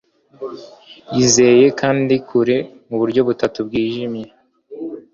[1.15, 2.57] yizeye, kandi, kure,
[2.87, 4.25] muburyo butatu bwijimye